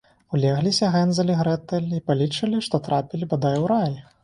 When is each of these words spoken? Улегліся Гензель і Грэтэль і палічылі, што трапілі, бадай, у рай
Улегліся 0.35 0.87
Гензель 0.95 1.29
і 1.33 1.35
Грэтэль 1.41 1.93
і 1.99 2.01
палічылі, 2.09 2.65
што 2.71 2.83
трапілі, 2.89 3.31
бадай, 3.37 3.63
у 3.67 3.71
рай 3.77 3.97